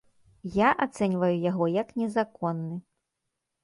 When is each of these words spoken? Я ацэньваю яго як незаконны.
Я 0.55 0.69
ацэньваю 0.85 1.31
яго 1.51 1.65
як 1.79 1.87
незаконны. 2.03 2.85